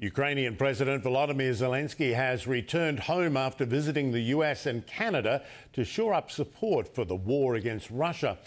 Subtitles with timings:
[0.00, 6.14] Ukrainian President Volodymyr Zelensky has returned home after visiting the US and Canada to shore
[6.14, 8.38] up support for the war against Russia.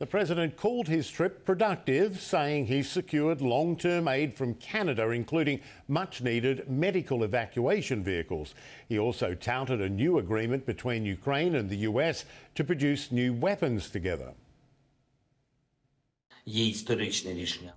[0.00, 5.60] The president called his trip productive, saying he secured long term aid from Canada, including
[5.88, 8.54] much needed medical evacuation vehicles.
[8.86, 13.88] He also touted a new agreement between Ukraine and the US to produce new weapons
[13.88, 14.34] together.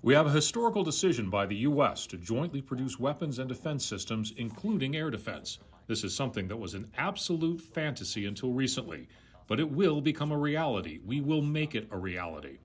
[0.02, 2.08] We have a historical decision by the U.S.
[2.08, 5.60] to jointly produce weapons and defense systems, including air defense.
[5.88, 9.10] This is something that was an absolute fantasy until recently,
[9.48, 11.00] but it will become a reality.
[11.06, 12.60] We will make it a reality.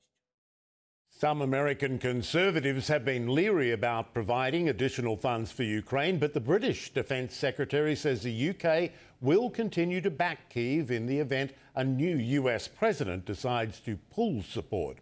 [1.11, 6.91] Some American conservatives have been leery about providing additional funds for Ukraine, but the British
[6.93, 12.17] Defence Secretary says the UK will continue to back Kyiv in the event a new
[12.17, 14.99] US president decides to pull support.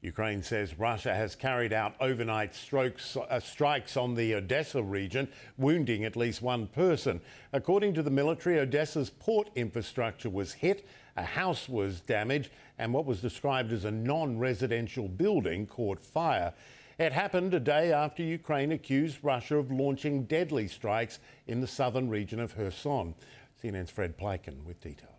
[0.00, 6.04] Ukraine says Russia has carried out overnight strokes, uh, strikes on the Odessa region, wounding
[6.04, 7.20] at least one person.
[7.52, 13.06] According to the military, Odessa's port infrastructure was hit, a house was damaged, and what
[13.06, 16.54] was described as a non residential building caught fire.
[16.98, 22.08] It happened a day after Ukraine accused Russia of launching deadly strikes in the southern
[22.08, 23.14] region of Kherson.
[23.60, 25.17] CNN's Fred Pleitgen with details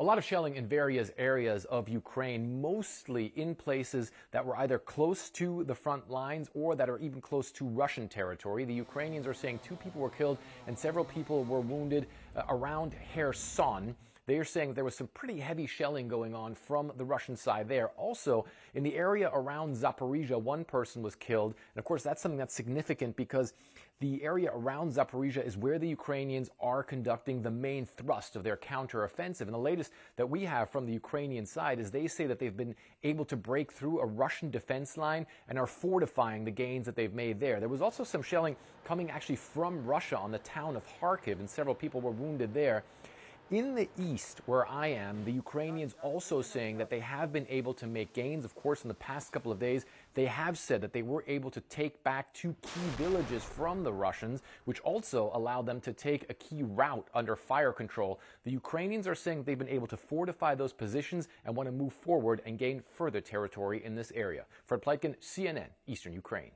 [0.00, 4.78] a lot of shelling in various areas of Ukraine, mostly in places that were either
[4.78, 8.64] close to the front lines or that are even close to Russian territory.
[8.64, 12.94] The Ukrainians are saying two people were killed and several people were wounded uh, around
[13.14, 13.94] Kherson.
[14.26, 17.68] They are saying there was some pretty heavy shelling going on from the Russian side
[17.68, 17.88] there.
[17.96, 21.54] Also, in the area around Zaporizhia, one person was killed.
[21.74, 23.54] And of course, that's something that's significant because
[24.00, 28.56] the area around Zaporizhia is where the Ukrainians are conducting the main thrust of their
[28.56, 29.42] counteroffensive.
[29.42, 32.56] And the latest that we have from the Ukrainian side is they say that they've
[32.56, 32.74] been
[33.04, 37.12] able to break through a Russian defense line and are fortifying the gains that they've
[37.12, 37.60] made there.
[37.60, 41.48] There was also some shelling coming actually from Russia on the town of Kharkiv, and
[41.48, 42.84] several people were wounded there.
[43.50, 47.74] In the east, where I am, the Ukrainians also saying that they have been able
[47.74, 48.44] to make gains.
[48.44, 51.50] Of course, in the past couple of days, they have said that they were able
[51.50, 56.30] to take back two key villages from the Russians, which also allowed them to take
[56.30, 58.20] a key route under fire control.
[58.44, 61.92] The Ukrainians are saying they've been able to fortify those positions and want to move
[61.92, 64.44] forward and gain further territory in this area.
[64.64, 66.52] Fred Pleitgen, CNN, Eastern Ukraine.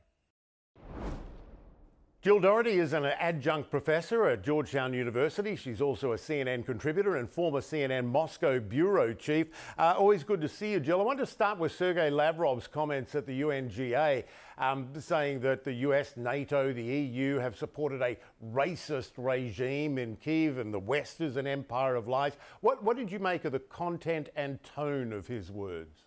[2.24, 5.56] Jill Dougherty is an adjunct professor at Georgetown University.
[5.56, 9.48] She's also a CNN contributor and former CNN Moscow bureau chief.
[9.76, 11.02] Uh, always good to see you, Jill.
[11.02, 14.24] I want to start with Sergei Lavrov's comments at the UNGA,
[14.56, 20.56] um, saying that the US, NATO, the EU have supported a racist regime in Kiev
[20.56, 22.38] and the West is an empire of lies.
[22.62, 26.03] What, what did you make of the content and tone of his words?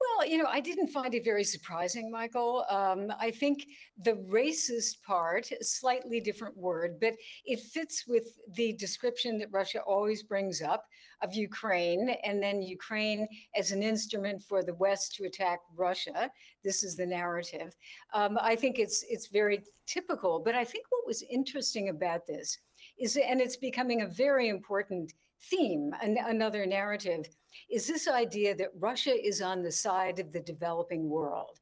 [0.00, 2.64] Well, you know, I didn't find it very surprising, Michael.
[2.70, 3.66] Um, I think
[3.96, 7.14] the racist part, slightly different word, but
[7.44, 10.84] it fits with the description that Russia always brings up
[11.22, 13.26] of Ukraine, and then Ukraine
[13.56, 16.30] as an instrument for the West to attack Russia.
[16.62, 17.74] This is the narrative.
[18.14, 20.38] Um, I think it's it's very typical.
[20.38, 22.58] But I think what was interesting about this
[22.98, 27.26] is, and it's becoming a very important theme, an, another narrative
[27.70, 31.60] is this idea that Russia is on the side of the developing world,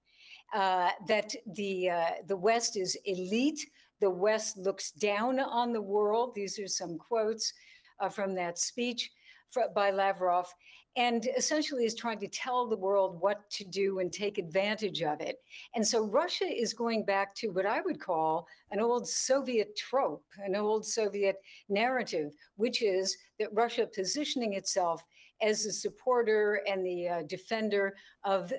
[0.55, 3.61] uh, that the uh, the West is elite,
[4.01, 6.35] the West looks down on the world.
[6.35, 7.53] These are some quotes
[8.01, 9.11] uh, from that speech
[9.51, 10.53] for, by Lavrov,
[10.97, 15.21] and essentially is trying to tell the world what to do and take advantage of
[15.21, 15.37] it.
[15.75, 20.25] And so Russia is going back to what I would call an old Soviet trope,
[20.39, 21.37] an old Soviet
[21.69, 25.05] narrative, which is that Russia positioning itself
[25.43, 28.53] as a supporter and the uh, defender of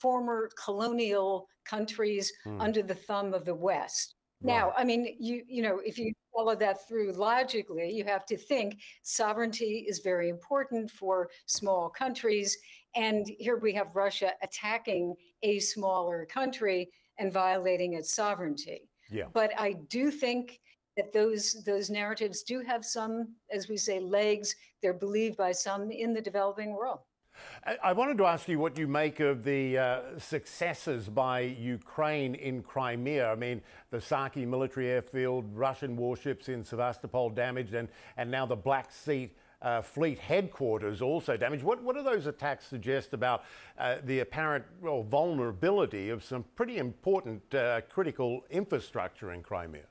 [0.00, 2.60] former colonial countries mm.
[2.60, 4.16] under the thumb of the West.
[4.40, 4.54] Wow.
[4.54, 8.36] Now, I mean, you you know, if you follow that through logically, you have to
[8.36, 12.58] think sovereignty is very important for small countries,
[12.94, 16.88] and here we have Russia attacking a smaller country
[17.18, 18.88] and violating its sovereignty.
[19.10, 19.24] Yeah.
[19.32, 20.60] But I do think
[20.96, 24.54] that those those narratives do have some, as we say, legs.
[24.82, 27.00] They're believed by some in the developing world.
[27.82, 32.62] I wanted to ask you what you make of the uh, successes by Ukraine in
[32.62, 33.30] Crimea.
[33.30, 33.60] I mean,
[33.90, 39.30] the Saki military airfield, Russian warships in Sevastopol damaged, and, and now the Black Sea
[39.62, 41.64] uh, Fleet headquarters also damaged.
[41.64, 43.44] What, what do those attacks suggest about
[43.78, 49.84] uh, the apparent well, vulnerability of some pretty important uh, critical infrastructure in Crimea?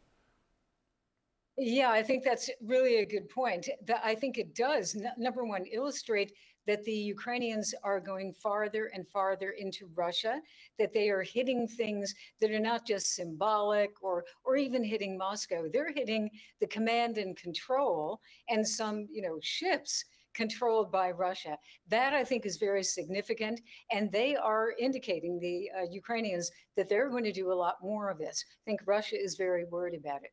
[1.57, 3.69] Yeah, I think that's really a good point.
[4.03, 6.33] I think it does, number one, illustrate
[6.67, 10.41] that the Ukrainians are going farther and farther into Russia,
[10.79, 15.65] that they are hitting things that are not just symbolic or, or even hitting Moscow.
[15.71, 16.29] They're hitting
[16.59, 18.19] the command and control
[18.49, 21.57] and some, you know, ships controlled by Russia.
[21.87, 23.61] That I think is very significant.
[23.91, 28.09] And they are indicating, the uh, Ukrainians, that they're going to do a lot more
[28.09, 28.43] of this.
[28.49, 30.31] I think Russia is very worried about it.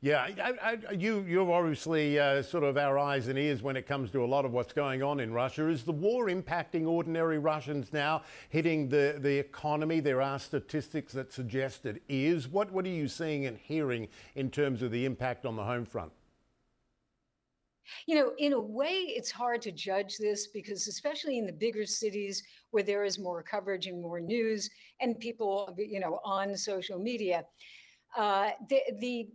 [0.00, 3.84] Yeah, I, I, you, you're obviously uh, sort of our eyes and ears when it
[3.84, 5.66] comes to a lot of what's going on in Russia.
[5.68, 9.98] Is the war impacting ordinary Russians now, hitting the, the economy?
[9.98, 12.46] There are statistics that suggest it is.
[12.46, 14.06] What, what are you seeing and hearing
[14.36, 16.12] in terms of the impact on the home front?
[18.06, 21.86] You know, in a way, it's hard to judge this because, especially in the bigger
[21.86, 27.00] cities where there is more coverage and more news and people, you know, on social
[27.00, 27.44] media,
[28.16, 29.28] uh, the, the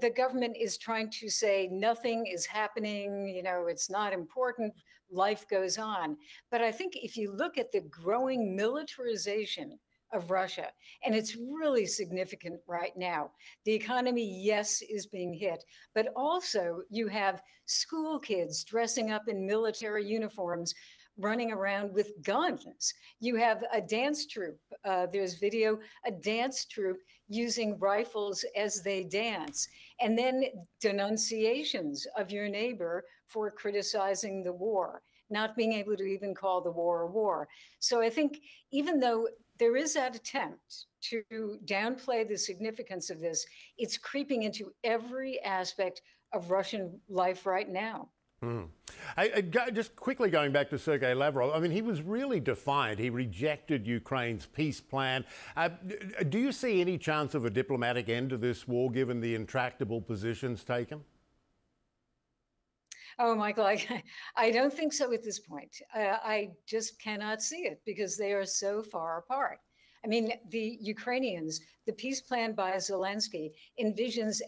[0.00, 4.72] the government is trying to say nothing is happening, you know, it's not important,
[5.10, 6.16] life goes on.
[6.50, 9.78] But I think if you look at the growing militarization
[10.12, 10.68] of Russia,
[11.04, 13.30] and it's really significant right now,
[13.64, 15.64] the economy, yes, is being hit,
[15.94, 20.74] but also you have school kids dressing up in military uniforms
[21.18, 22.94] running around with guns.
[23.20, 24.60] You have a dance troupe.
[24.84, 29.68] Uh, there's video, a dance troupe using rifles as they dance.
[30.00, 30.44] And then
[30.80, 36.70] denunciations of your neighbor for criticizing the war, not being able to even call the
[36.70, 37.48] war a war.
[37.78, 38.40] So I think
[38.70, 39.28] even though
[39.58, 43.46] there is that attempt to downplay the significance of this,
[43.76, 46.02] it's creeping into every aspect
[46.32, 48.08] of Russian life right now.
[48.40, 48.64] Hmm.
[49.16, 53.00] I, I, just quickly going back to Sergei Lavrov, I mean, he was really defiant.
[53.00, 55.24] He rejected Ukraine's peace plan.
[55.56, 55.70] Uh,
[56.28, 60.00] do you see any chance of a diplomatic end to this war given the intractable
[60.00, 61.02] positions taken?
[63.18, 64.04] Oh, Michael, I,
[64.36, 65.76] I don't think so at this point.
[65.92, 69.58] Uh, I just cannot see it because they are so far apart.
[70.04, 73.50] I mean, the Ukrainians, the peace plan by Zelensky
[73.82, 74.40] envisions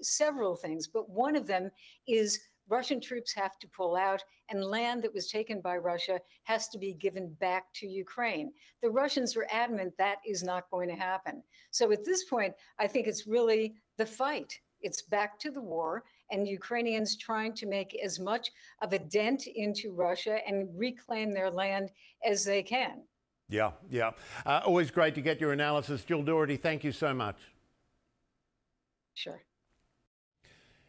[0.00, 1.70] several things, but one of them
[2.08, 6.68] is Russian troops have to pull out, and land that was taken by Russia has
[6.68, 8.52] to be given back to Ukraine.
[8.82, 11.42] The Russians are adamant that is not going to happen.
[11.70, 14.58] So at this point, I think it's really the fight.
[14.80, 18.50] It's back to the war, and Ukrainians trying to make as much
[18.82, 21.90] of a dent into Russia and reclaim their land
[22.24, 23.02] as they can.
[23.48, 24.10] Yeah, yeah.
[24.44, 26.04] Uh, always great to get your analysis.
[26.04, 27.36] Jill Dougherty, thank you so much.
[29.14, 29.40] Sure.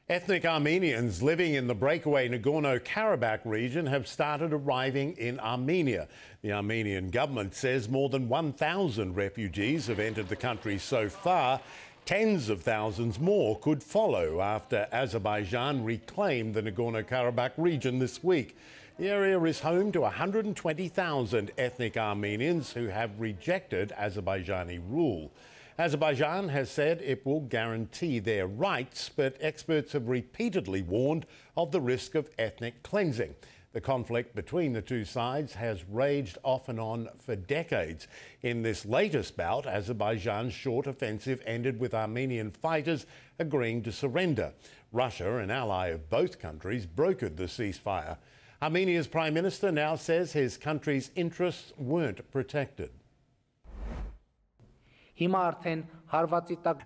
[0.09, 6.07] Ethnic Armenians living in the breakaway Nagorno Karabakh region have started arriving in Armenia.
[6.41, 11.59] The Armenian government says more than 1,000 refugees have entered the country so far.
[12.05, 18.55] Tens of thousands more could follow after Azerbaijan reclaimed the Nagorno Karabakh region this week.
[18.97, 25.31] The area is home to 120,000 ethnic Armenians who have rejected Azerbaijani rule.
[25.79, 31.79] Azerbaijan has said it will guarantee their rights, but experts have repeatedly warned of the
[31.79, 33.35] risk of ethnic cleansing.
[33.73, 38.07] The conflict between the two sides has raged off and on for decades.
[38.41, 43.05] In this latest bout, Azerbaijan's short offensive ended with Armenian fighters
[43.37, 44.53] agreeing to surrender.
[44.91, 48.17] Russia, an ally of both countries, brokered the ceasefire.
[48.63, 52.89] Armenia's prime minister now says his country's interests weren't protected.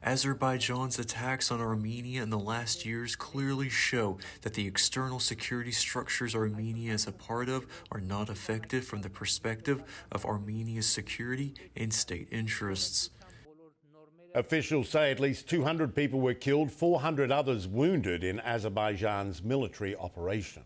[0.01, 6.33] Azerbaijan's attacks on Armenia in the last years clearly show that the external security structures
[6.33, 11.93] Armenia is a part of are not effective from the perspective of Armenia's security and
[11.93, 13.09] state interests.
[14.33, 20.63] Officials say at least 200 people were killed, 400 others wounded in Azerbaijan's military operation.